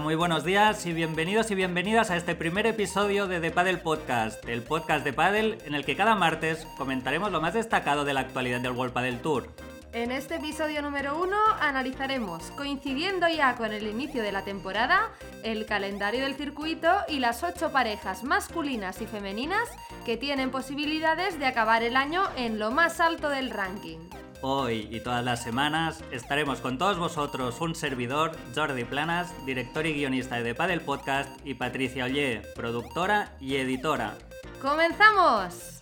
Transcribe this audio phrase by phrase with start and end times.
[0.00, 4.46] Muy buenos días y bienvenidos y bienvenidas a este primer episodio de The Paddle Podcast,
[4.48, 8.20] el podcast de Paddle en el que cada martes comentaremos lo más destacado de la
[8.20, 9.48] actualidad del World Paddle Tour.
[9.92, 15.10] En este episodio número uno analizaremos, coincidiendo ya con el inicio de la temporada,
[15.42, 19.66] el calendario del circuito y las ocho parejas masculinas y femeninas
[20.04, 23.98] que tienen posibilidades de acabar el año en lo más alto del ranking.
[24.42, 29.94] Hoy y todas las semanas estaremos con todos vosotros un servidor, Jordi Planas, director y
[29.94, 34.16] guionista de The Paddle Podcast, y Patricia Ollé, productora y editora.
[34.60, 35.77] ¡Comenzamos!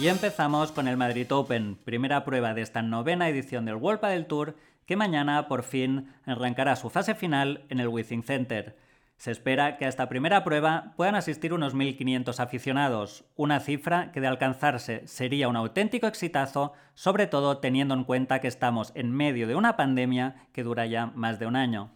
[0.00, 4.24] Y empezamos con el Madrid Open, primera prueba de esta novena edición del World Padel
[4.24, 8.78] Tour, que mañana por fin arrancará su fase final en el Withing Center.
[9.18, 14.22] Se espera que a esta primera prueba puedan asistir unos 1.500 aficionados, una cifra que
[14.22, 19.46] de alcanzarse sería un auténtico exitazo, sobre todo teniendo en cuenta que estamos en medio
[19.46, 21.90] de una pandemia que dura ya más de un año.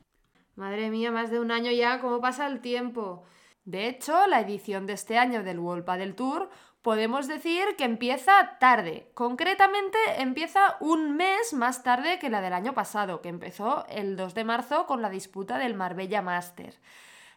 [0.57, 3.25] Madre mía, más de un año ya, ¿cómo pasa el tiempo?
[3.65, 6.51] De hecho, la edición de este año del World Padel Tour
[6.85, 9.09] podemos decir que empieza tarde.
[9.15, 14.35] Concretamente empieza un mes más tarde que la del año pasado, que empezó el 2
[14.35, 16.75] de marzo con la disputa del Marbella Master.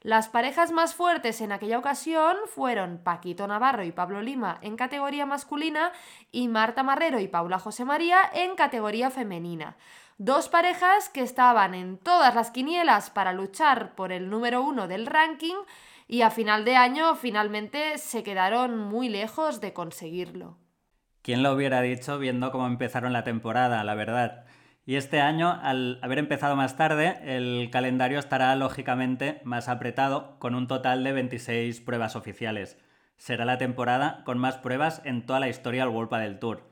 [0.02, 5.26] Las parejas más fuertes en aquella ocasión fueron Paquito Navarro y Pablo Lima en categoría
[5.26, 5.94] masculina
[6.30, 9.78] y Marta Marrero y Paula José María en categoría femenina.
[10.20, 15.06] Dos parejas que estaban en todas las quinielas para luchar por el número uno del
[15.06, 15.54] ranking,
[16.08, 20.58] y a final de año finalmente se quedaron muy lejos de conseguirlo.
[21.22, 24.45] ¿Quién lo hubiera dicho viendo cómo empezaron la temporada, la verdad?
[24.88, 30.56] Y este año, al haber empezado más tarde, el calendario estará lógicamente más apretado, con
[30.56, 32.80] un total de 26 pruebas oficiales.
[33.18, 36.64] Será la temporada con más pruebas en toda la historia del World del Tour.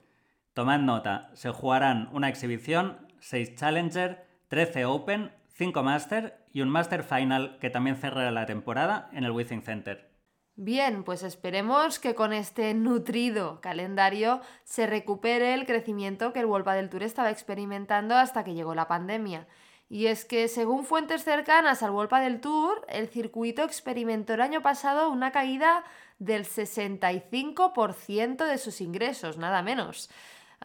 [0.54, 7.04] Tomad nota, se jugarán una exhibición, 6 Challenger, 13 Open, 5 Master y un Master
[7.04, 10.12] Final que también cerrará la temporada en el Withing Center.
[10.56, 16.70] Bien, pues esperemos que con este nutrido calendario se recupere el crecimiento que el World
[16.70, 19.48] del Tour estaba experimentando hasta que llegó la pandemia.
[19.90, 24.62] Y es que, según fuentes cercanas al World del Tour, el circuito experimentó el año
[24.62, 25.84] pasado una caída
[26.20, 30.12] del 65% de sus ingresos, nada menos.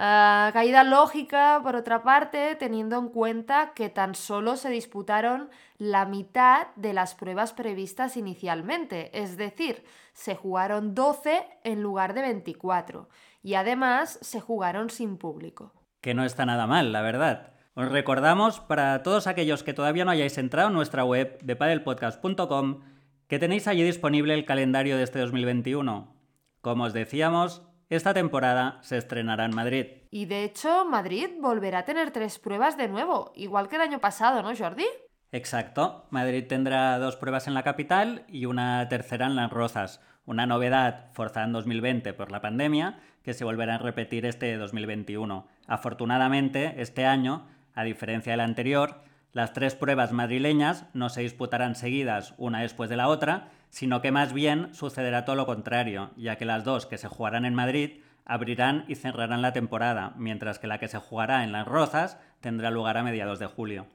[0.03, 6.07] Ah, caída lógica, por otra parte, teniendo en cuenta que tan solo se disputaron la
[6.07, 9.85] mitad de las pruebas previstas inicialmente, es decir,
[10.15, 13.11] se jugaron 12 en lugar de 24
[13.43, 15.75] y además se jugaron sin público.
[16.01, 17.53] Que no está nada mal, la verdad.
[17.75, 22.81] Os recordamos, para todos aquellos que todavía no hayáis entrado en nuestra web de padelpodcast.com,
[23.27, 26.17] que tenéis allí disponible el calendario de este 2021.
[26.63, 29.87] Como os decíamos, esta temporada se estrenará en Madrid.
[30.11, 33.99] Y de hecho, Madrid volverá a tener tres pruebas de nuevo, igual que el año
[33.99, 34.87] pasado, ¿no, Jordi?
[35.33, 36.07] Exacto.
[36.11, 40.01] Madrid tendrá dos pruebas en la capital y una tercera en Las Rozas.
[40.25, 45.47] Una novedad forzada en 2020 por la pandemia que se volverá a repetir este 2021.
[45.67, 49.03] Afortunadamente, este año, a diferencia del anterior,
[49.33, 54.11] las tres pruebas madrileñas no se disputarán seguidas una después de la otra, sino que
[54.11, 58.01] más bien sucederá todo lo contrario, ya que las dos que se jugarán en Madrid
[58.25, 62.71] abrirán y cerrarán la temporada, mientras que la que se jugará en Las Rozas tendrá
[62.71, 63.87] lugar a mediados de julio.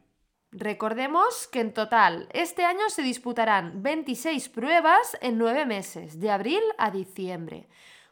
[0.51, 6.61] Recordemos que en total este año se disputarán 26 pruebas en 9 meses, de abril
[6.77, 7.67] a diciembre.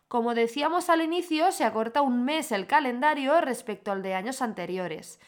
[0.10, 5.20] Como decíamos al inicio, se acorta un mes el calendario respecto al de años anteriores.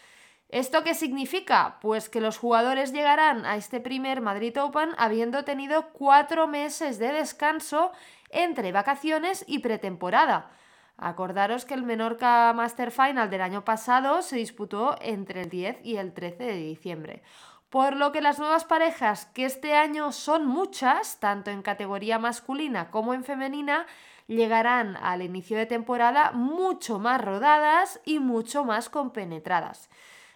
[0.49, 1.79] ¿Esto qué significa?
[1.81, 7.11] Pues que los jugadores llegarán a este primer Madrid Open habiendo tenido cuatro meses de
[7.11, 7.91] descanso
[8.29, 10.51] entre vacaciones y pretemporada.
[10.97, 15.97] Acordaros que el Menorca Master Final del año pasado se disputó entre el 10 y
[15.97, 17.23] el 13 de diciembre.
[17.69, 22.91] Por lo que las nuevas parejas, que este año son muchas, tanto en categoría masculina
[22.91, 23.87] como en femenina,
[24.27, 29.89] llegarán al inicio de temporada mucho más rodadas y mucho más compenetradas.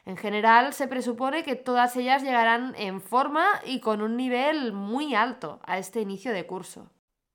[0.09, 5.13] En general, se presupone que todas ellas llegarán en forma y con un nivel muy
[5.13, 6.91] alto a este inicio de curso.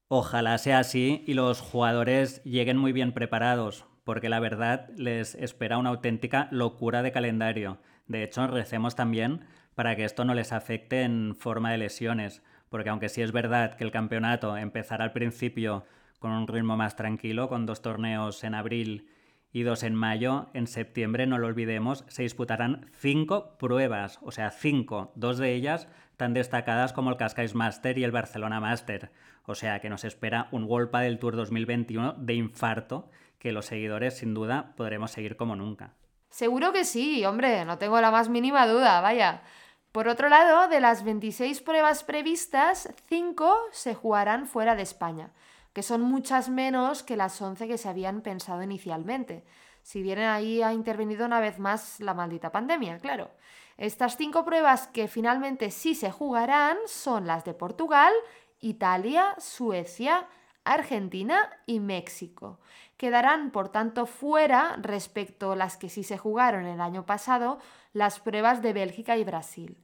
[0.08, 5.78] Ojalá sea así y los jugadores lleguen muy bien preparados, porque la verdad les espera
[5.78, 7.78] una auténtica locura de calendario.
[8.08, 12.90] De hecho, recemos también para que esto no les afecte en forma de lesiones, porque
[12.90, 15.84] aunque sí es verdad que el campeonato empezará al principio
[16.18, 19.06] con un ritmo más tranquilo, con dos torneos en abril
[19.54, 20.48] y dos en mayo.
[20.52, 25.88] En septiembre, no lo olvidemos, se disputarán cinco pruebas, o sea, cinco, dos de ellas
[26.16, 29.12] tan destacadas como el Cascais Master y el Barcelona Master.
[29.46, 33.08] O sea que nos espera un World del Tour 2021 de infarto
[33.38, 35.94] que los seguidores sin duda podremos seguir como nunca.
[36.30, 39.42] Seguro que sí, hombre, no tengo la más mínima duda, vaya.
[39.92, 45.30] Por otro lado, de las 26 pruebas previstas, 5 se jugarán fuera de España,
[45.74, 49.44] que son muchas menos que las 11 que se habían pensado inicialmente.
[49.82, 53.30] Si bien ahí ha intervenido una vez más la maldita pandemia, claro.
[53.76, 58.12] Estas cinco pruebas que finalmente sí se jugarán son las de Portugal,
[58.60, 60.28] Italia, Suecia,
[60.62, 62.60] Argentina y México.
[62.96, 67.58] Quedarán, por tanto, fuera, respecto a las que sí se jugaron el año pasado,
[67.92, 69.76] las pruebas de Bélgica y Brasil.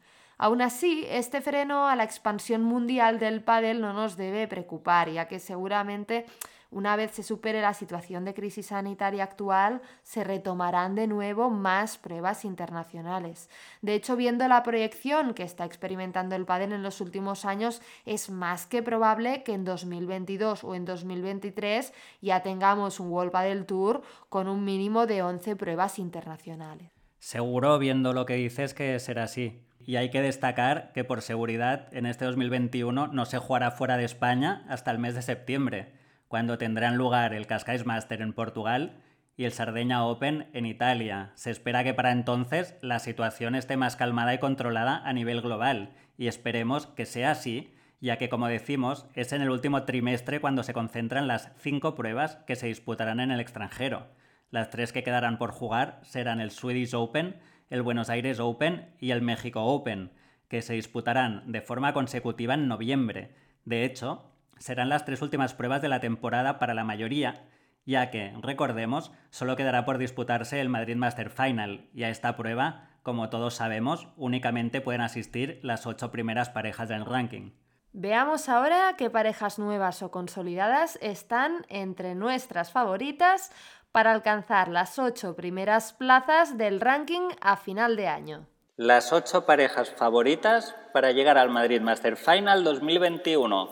[0.43, 5.29] Aún así, este freno a la expansión mundial del pádel no nos debe preocupar, ya
[5.29, 6.25] que seguramente
[6.71, 11.99] una vez se supere la situación de crisis sanitaria actual, se retomarán de nuevo más
[11.99, 13.51] pruebas internacionales.
[13.83, 18.31] De hecho, viendo la proyección que está experimentando el pádel en los últimos años, es
[18.31, 21.93] más que probable que en 2022 o en 2023
[22.23, 24.01] ya tengamos un World Padel Tour
[24.31, 27.00] con un mínimo de 11 pruebas internacionales.
[27.21, 29.63] Seguro, viendo lo que dices, que será así.
[29.87, 34.05] Y hay que destacar que por seguridad en este 2021 no se jugará fuera de
[34.05, 35.93] España hasta el mes de septiembre
[36.29, 39.03] cuando tendrán lugar el Cascais Master en Portugal
[39.37, 41.33] y el Sardeña Open en Italia.
[41.35, 45.93] Se espera que para entonces la situación esté más calmada y controlada a nivel global,
[46.17, 50.63] y esperemos que sea así, ya que como decimos, es en el último trimestre cuando
[50.63, 54.07] se concentran las cinco pruebas que se disputarán en el extranjero.
[54.51, 59.13] Las tres que quedarán por jugar serán el Swedish Open, el Buenos Aires Open y
[59.13, 60.11] el México Open,
[60.49, 63.35] que se disputarán de forma consecutiva en noviembre.
[63.65, 64.25] De hecho,
[64.59, 67.45] serán las tres últimas pruebas de la temporada para la mayoría,
[67.87, 72.91] ya que, recordemos, solo quedará por disputarse el Madrid Master Final, y a esta prueba,
[73.05, 77.53] como todos sabemos, únicamente pueden asistir las ocho primeras parejas del ranking.
[77.93, 83.51] Veamos ahora qué parejas nuevas o consolidadas están entre nuestras favoritas
[83.93, 88.47] para alcanzar las ocho primeras plazas del ranking a final de año.
[88.77, 93.69] Las ocho parejas favoritas para llegar al Madrid Master Final 2021.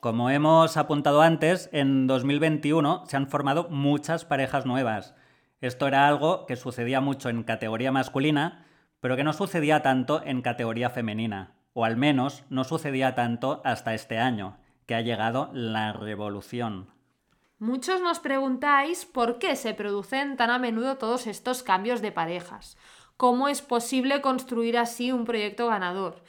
[0.00, 5.14] Como hemos apuntado antes, en 2021 se han formado muchas parejas nuevas.
[5.60, 8.66] Esto era algo que sucedía mucho en categoría masculina,
[9.00, 13.94] pero que no sucedía tanto en categoría femenina, o al menos no sucedía tanto hasta
[13.94, 14.56] este año,
[14.86, 16.88] que ha llegado la revolución.
[17.60, 22.78] Muchos nos preguntáis por qué se producen tan a menudo todos estos cambios de parejas.
[23.18, 26.22] ¿Cómo es posible construir así un proyecto ganador?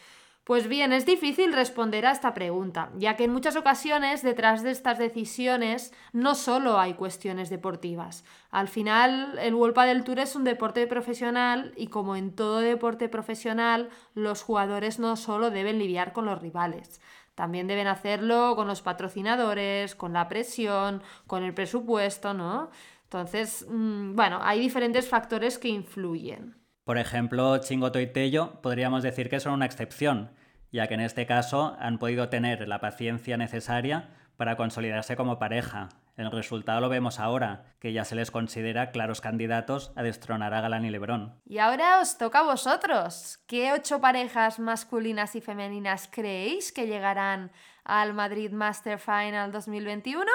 [0.44, 4.72] Pues bien, es difícil responder a esta pregunta, ya que en muchas ocasiones detrás de
[4.72, 8.26] estas decisiones no solo hay cuestiones deportivas.
[8.50, 13.08] Al final, el World del Tour es un deporte profesional y como en todo deporte
[13.08, 17.00] profesional, los jugadores no solo deben lidiar con los rivales,
[17.36, 22.70] también deben hacerlo con los patrocinadores, con la presión, con el presupuesto, ¿no?
[23.04, 26.56] Entonces, mm, bueno, hay diferentes factores que influyen.
[26.84, 30.32] Por ejemplo, Chingoto y Tello podríamos decir que son una excepción,
[30.72, 35.90] ya que en este caso han podido tener la paciencia necesaria para consolidarse como pareja.
[36.18, 40.62] El resultado lo vemos ahora, que ya se les considera claros candidatos a destronar a
[40.62, 41.40] Galán y Lebrón.
[41.46, 43.40] Y ahora os toca a vosotros.
[43.48, 47.52] ¿Qué ocho parejas masculinas y femeninas creéis que llegarán
[47.84, 50.32] al Madrid Master Final 2021?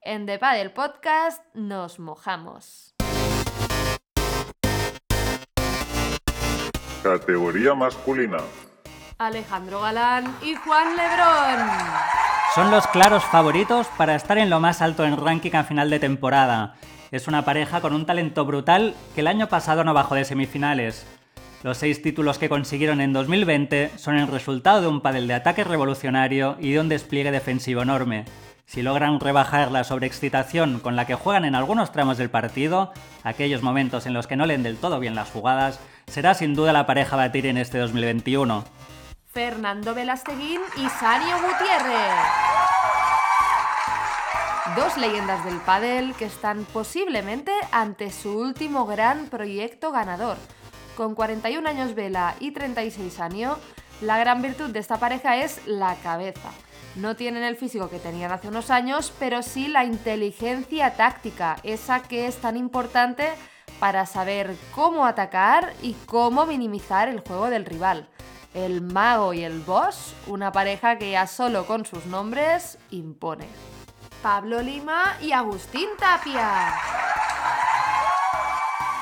[0.00, 2.94] En The Padel Podcast nos mojamos.
[7.02, 8.38] Categoría masculina.
[9.18, 12.17] Alejandro Galán y Juan Lebrón.
[12.54, 16.00] Son los claros favoritos para estar en lo más alto en ranking a final de
[16.00, 16.74] temporada.
[17.10, 21.06] Es una pareja con un talento brutal que el año pasado no bajó de semifinales.
[21.62, 25.62] Los seis títulos que consiguieron en 2020 son el resultado de un padel de ataque
[25.62, 28.24] revolucionario y de un despliegue defensivo enorme.
[28.64, 32.92] Si logran rebajar la sobreexcitación con la que juegan en algunos tramos del partido,
[33.24, 36.72] aquellos momentos en los que no leen del todo bien las jugadas, será sin duda
[36.72, 38.64] la pareja a batir en este 2021.
[39.38, 42.12] Fernando Velasteguín y Sanio Gutiérrez.
[44.74, 50.38] Dos leyendas del pádel que están posiblemente ante su último gran proyecto ganador.
[50.96, 53.58] Con 41 años Vela y 36 años,
[54.00, 56.50] la gran virtud de esta pareja es la cabeza.
[56.96, 62.02] No tienen el físico que tenían hace unos años, pero sí la inteligencia táctica, esa
[62.02, 63.28] que es tan importante
[63.78, 68.08] para saber cómo atacar y cómo minimizar el juego del rival.
[68.54, 73.46] El mago y el boss, una pareja que ya solo con sus nombres impone.
[74.22, 76.72] Pablo Lima y Agustín Tapia.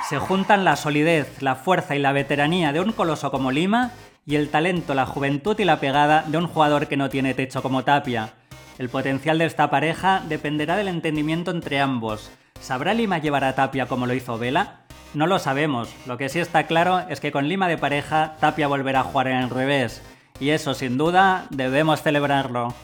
[0.09, 3.93] Se juntan la solidez, la fuerza y la veteranía de un coloso como Lima
[4.25, 7.63] y el talento, la juventud y la pegada de un jugador que no tiene techo
[7.63, 8.35] como Tapia.
[8.79, 12.31] El potencial de esta pareja dependerá del entendimiento entre ambos.
[12.61, 14.81] ¿Sabrá Lima llevar a Tapia como lo hizo Vela?
[15.15, 18.69] No lo sabemos, lo que sí está claro es que con Lima de pareja, Tapia
[18.69, 20.03] volverá a jugar en el revés.
[20.41, 22.75] Y eso sin duda debemos celebrarlo.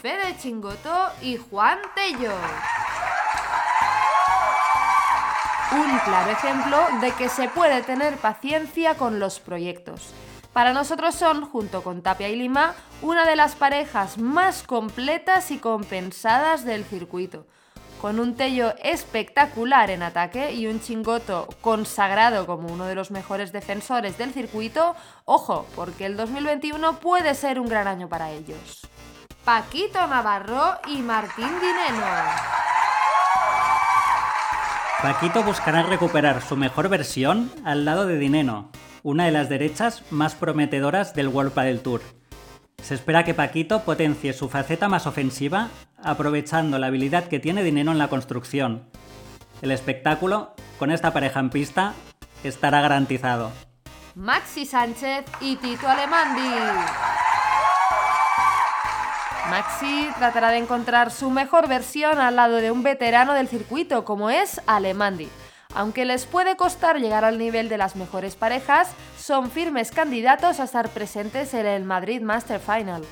[0.00, 2.32] Fede Chingoto y Juan Tello.
[5.72, 10.14] Un claro ejemplo de que se puede tener paciencia con los proyectos.
[10.52, 15.58] Para nosotros son, junto con Tapia y Lima, una de las parejas más completas y
[15.58, 17.46] compensadas del circuito.
[18.00, 23.52] Con un Tello espectacular en ataque y un Chingoto consagrado como uno de los mejores
[23.52, 28.86] defensores del circuito, ojo, porque el 2021 puede ser un gran año para ellos.
[29.44, 32.06] Paquito Navarro y Martín Dineno.
[35.00, 38.70] Paquito buscará recuperar su mejor versión al lado de Dineno,
[39.02, 42.00] una de las derechas más prometedoras del World Padel Tour.
[42.82, 45.70] Se espera que Paquito potencie su faceta más ofensiva,
[46.02, 48.88] aprovechando la habilidad que tiene Dineno en la construcción.
[49.62, 51.94] El espectáculo, con esta pareja en pista,
[52.44, 53.50] estará garantizado.
[54.14, 56.48] Maxi Sánchez y Tito Alemandi.
[59.50, 64.30] Maxi tratará de encontrar su mejor versión al lado de un veterano del circuito como
[64.30, 65.28] es Alemandi.
[65.76, 70.64] Aunque les puede costar llegar al nivel de las mejores parejas, son firmes candidatos a
[70.64, 73.02] estar presentes en el Madrid Master Final.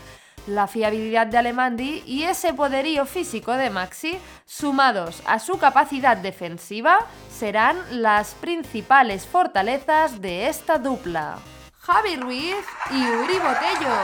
[0.46, 7.00] La fiabilidad de Alemandi y ese poderío físico de Maxi, sumados a su capacidad defensiva,
[7.30, 11.36] serán las principales fortalezas de esta dupla.
[11.80, 13.94] Javi Ruiz y Uri Botello.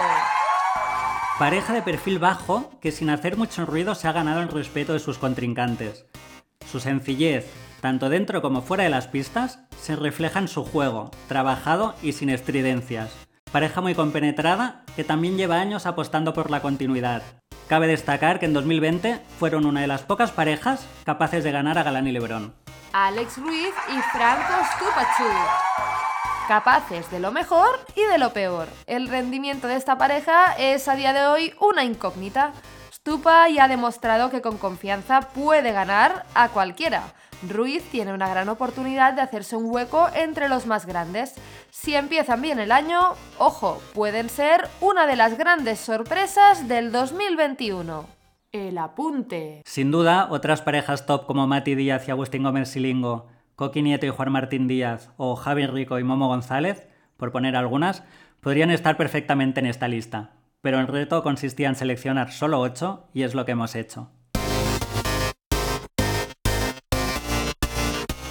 [1.39, 4.99] Pareja de perfil bajo que sin hacer mucho ruido se ha ganado el respeto de
[4.99, 6.05] sus contrincantes.
[6.71, 7.47] Su sencillez,
[7.81, 12.31] tanto dentro como fuera de las pistas, se refleja en su juego, trabajado y sin
[12.31, 13.11] estridencias.
[13.53, 17.23] Pareja muy compenetrada que también lleva años apostando por la continuidad.
[17.67, 21.83] Cabe destacar que en 2020 fueron una de las pocas parejas capaces de ganar a
[21.83, 22.55] Galán y Lebrón.
[22.93, 25.25] Alex Ruiz y Franco Stupachu
[26.51, 28.67] capaces de lo mejor y de lo peor.
[28.89, 32.53] El rendimiento de esta pareja es a día de hoy una incógnita.
[32.93, 37.15] Stupa ya ha demostrado que con confianza puede ganar a cualquiera.
[37.49, 41.35] Ruiz tiene una gran oportunidad de hacerse un hueco entre los más grandes.
[41.71, 48.07] Si empiezan bien el año, ojo, pueden ser una de las grandes sorpresas del 2021.
[48.53, 49.63] El apunte.
[49.65, 53.29] Sin duda, otras parejas top como Mati Díaz y Agustín Gómez Silingo
[53.61, 58.03] Coqui Nieto y Juan Martín Díaz o Javi Rico y Momo González, por poner algunas,
[58.41, 60.33] podrían estar perfectamente en esta lista,
[60.63, 64.09] pero el reto consistía en seleccionar solo 8 y es lo que hemos hecho.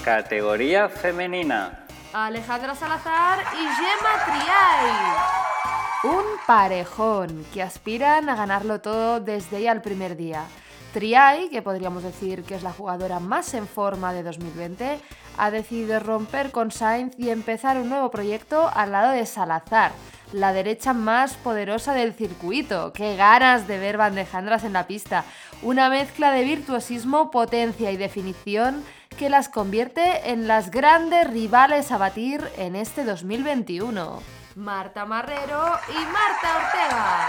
[0.04, 1.86] Categoría femenina.
[2.14, 6.16] Alejandra Salazar y Gemma Triay.
[6.16, 10.46] Un parejón que aspiran a ganarlo todo desde ya el primer día.
[10.94, 15.00] Triay, que podríamos decir que es la jugadora más en forma de 2020,
[15.38, 19.92] ha decidido romper con Sainz y empezar un nuevo proyecto al lado de Salazar,
[20.32, 22.94] la derecha más poderosa del circuito.
[22.94, 25.26] ¡Qué ganas de ver bandejandras en la pista!
[25.62, 28.84] Una mezcla de virtuosismo, potencia y definición
[29.20, 34.22] que las convierte en las grandes rivales a batir en este 2021.
[34.56, 37.28] Marta Marrero y Marta Ortega.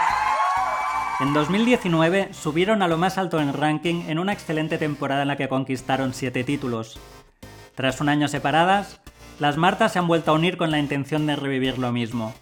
[1.19, 5.35] En 2019 subieron a lo más alto en ranking en una excelente temporada en la
[5.35, 6.97] que conquistaron 7 títulos.
[7.75, 9.01] Tras un año separadas,
[9.39, 12.33] las Martas se han vuelto a unir con la intención de revivir lo mismo.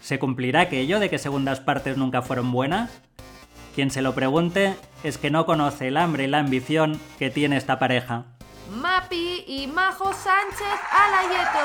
[0.00, 3.02] ¿Se cumplirá aquello de que segundas partes nunca fueron buenas?
[3.74, 7.56] Quien se lo pregunte es que no conoce el hambre y la ambición que tiene
[7.56, 8.26] esta pareja.
[8.84, 11.58] Mapi y Majo Sánchez Alayeto.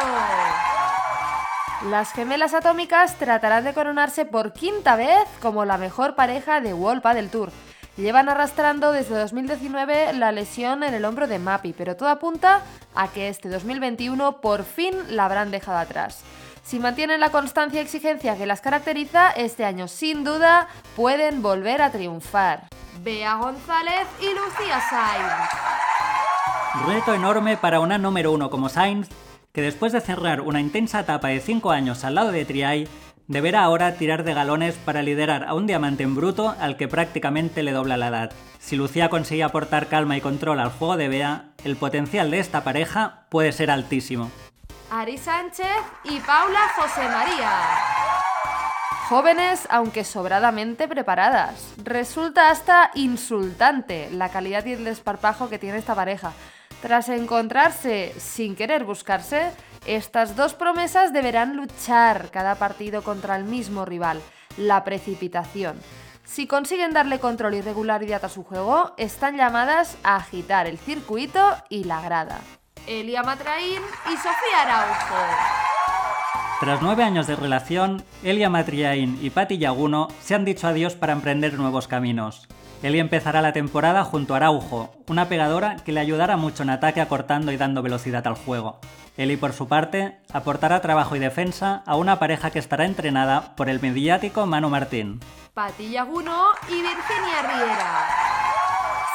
[1.89, 7.03] Las gemelas atómicas tratarán de coronarse por quinta vez como la mejor pareja de World
[7.03, 7.51] del Tour.
[7.97, 12.61] Llevan arrastrando desde 2019 la lesión en el hombro de Mapi, pero todo apunta
[12.95, 16.23] a que este 2021 por fin la habrán dejado atrás.
[16.63, 21.81] Si mantienen la constancia y exigencia que las caracteriza, este año sin duda pueden volver
[21.81, 22.69] a triunfar.
[23.03, 25.68] Bea González y Lucía Sainz.
[26.85, 29.09] Reto enorme para una número uno como Sainz
[29.53, 32.87] que después de cerrar una intensa etapa de 5 años al lado de Triay,
[33.27, 37.63] deberá ahora tirar de galones para liderar a un diamante en bruto al que prácticamente
[37.63, 38.31] le dobla la edad.
[38.59, 42.63] Si Lucía consigue aportar calma y control al juego de Bea, el potencial de esta
[42.63, 44.29] pareja puede ser altísimo.
[44.91, 45.65] Ari Sánchez
[46.03, 47.51] y Paula José María.
[49.09, 51.73] Jóvenes, aunque sobradamente preparadas.
[51.83, 56.33] Resulta hasta insultante la calidad y el desparpajo que tiene esta pareja.
[56.81, 59.51] Tras encontrarse sin querer buscarse,
[59.85, 64.21] estas dos promesas deberán luchar cada partido contra el mismo rival,
[64.57, 65.77] la precipitación.
[66.23, 71.41] Si consiguen darle control y regularidad a su juego, están llamadas a agitar el circuito
[71.69, 72.39] y la grada.
[72.87, 75.15] Elia Matraín y Sofía Araujo.
[76.59, 81.13] Tras nueve años de relación, Elia Matriain y Patti Yaguno se han dicho adiós para
[81.13, 82.47] emprender nuevos caminos.
[82.81, 87.01] Elia empezará la temporada junto a Araujo, una pegadora que le ayudará mucho en ataque
[87.01, 88.79] acortando y dando velocidad al juego.
[89.17, 93.67] Eli, por su parte, aportará trabajo y defensa a una pareja que estará entrenada por
[93.67, 95.19] el mediático Manu Martín.
[95.53, 98.07] Patti Yaguno y Virginia Riera.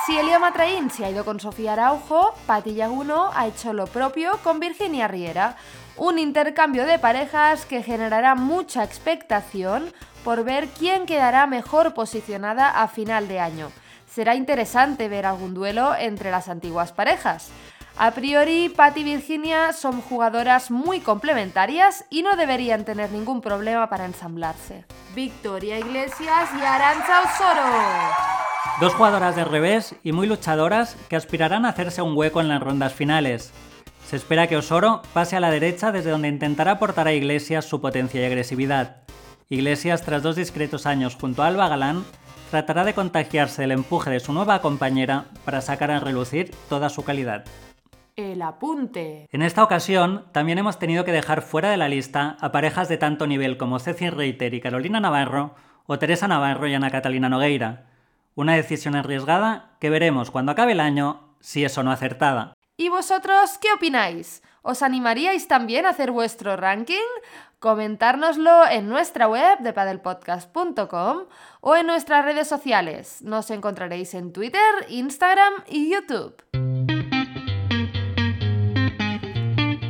[0.05, 4.33] Si Elia Matraín se ha ido con Sofía Araujo, Patti Yaguno ha hecho lo propio
[4.43, 5.57] con Virginia Riera.
[5.97, 9.93] Un intercambio de parejas que generará mucha expectación
[10.25, 13.71] por ver quién quedará mejor posicionada a final de año.
[14.11, 17.51] Será interesante ver algún duelo entre las antiguas parejas.
[17.97, 23.89] A priori, Pat y Virginia son jugadoras muy complementarias y no deberían tener ningún problema
[23.89, 24.85] para ensamblarse.
[25.15, 27.63] Victoria Iglesias y Arancha Osoro.
[28.81, 32.61] Dos jugadoras de revés y muy luchadoras que aspirarán a hacerse un hueco en las
[32.61, 33.53] rondas finales.
[34.07, 37.81] Se espera que Osoro pase a la derecha desde donde intentará aportar a Iglesias su
[37.81, 38.97] potencia y agresividad.
[39.49, 42.05] Iglesias, tras dos discretos años junto a Alba Galán,
[42.51, 47.03] tratará de contagiarse del empuje de su nueva compañera para sacar a relucir toda su
[47.03, 47.45] calidad.
[48.17, 49.29] El apunte.
[49.33, 52.97] En esta ocasión, también hemos tenido que dejar fuera de la lista a parejas de
[52.97, 55.57] tanto nivel como Ceci Reiter y Carolina Navarro,
[55.87, 57.87] o Teresa Navarro y Ana Catalina Nogueira.
[58.37, 62.55] Una decisión arriesgada que veremos cuando acabe el año si es o no acertada.
[62.77, 64.43] ¿Y vosotros qué opináis?
[64.63, 67.07] ¿Os animaríais también a hacer vuestro ranking?
[67.61, 71.19] Comentárnoslo en nuestra web de padelpodcast.com
[71.61, 73.23] o en nuestras redes sociales.
[73.23, 76.35] Nos encontraréis en Twitter, Instagram y YouTube.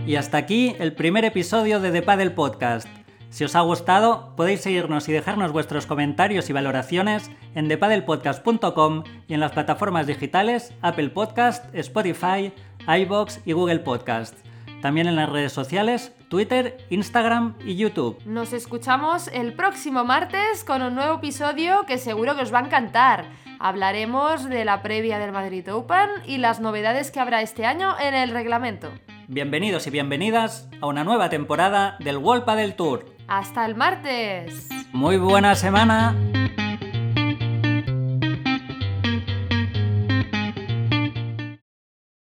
[0.07, 2.87] Y hasta aquí el primer episodio de The Padel Podcast.
[3.35, 9.35] Si os ha gustado, podéis seguirnos y dejarnos vuestros comentarios y valoraciones en thepadelpodcast.com y
[9.35, 12.53] en las plataformas digitales Apple Podcast, Spotify,
[12.87, 14.35] iBox y Google Podcast.
[14.83, 18.19] También en las redes sociales, Twitter, Instagram y YouTube.
[18.27, 22.67] Nos escuchamos el próximo martes con un nuevo episodio que seguro que os va a
[22.67, 23.25] encantar.
[23.59, 28.15] Hablaremos de la previa del Madrid Open y las novedades que habrá este año en
[28.15, 28.91] el reglamento.
[29.27, 33.07] Bienvenidos y bienvenidas a una nueva temporada del World del Tour.
[33.27, 34.69] ¡Hasta el martes!
[34.93, 36.15] Muy buena semana.